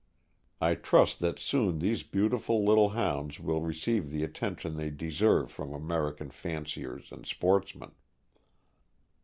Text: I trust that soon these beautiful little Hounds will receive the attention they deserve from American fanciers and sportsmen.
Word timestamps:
I 0.59 0.73
trust 0.73 1.19
that 1.19 1.37
soon 1.37 1.77
these 1.77 2.01
beautiful 2.01 2.65
little 2.65 2.89
Hounds 2.89 3.39
will 3.39 3.61
receive 3.61 4.09
the 4.09 4.23
attention 4.23 4.75
they 4.75 4.89
deserve 4.89 5.51
from 5.51 5.75
American 5.75 6.31
fanciers 6.31 7.11
and 7.11 7.23
sportsmen. 7.23 7.91